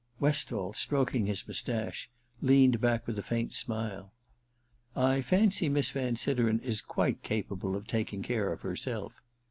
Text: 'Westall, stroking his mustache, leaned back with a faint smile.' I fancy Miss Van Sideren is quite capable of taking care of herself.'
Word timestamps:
'Westall, 0.19 0.73
stroking 0.73 1.27
his 1.27 1.47
mustache, 1.47 2.09
leaned 2.41 2.81
back 2.81 3.05
with 3.05 3.19
a 3.19 3.21
faint 3.21 3.53
smile.' 3.53 4.11
I 5.11 5.21
fancy 5.21 5.69
Miss 5.69 5.91
Van 5.91 6.15
Sideren 6.15 6.59
is 6.63 6.81
quite 6.81 7.21
capable 7.21 7.75
of 7.75 7.85
taking 7.85 8.23
care 8.23 8.51
of 8.51 8.61
herself.' 8.61 9.21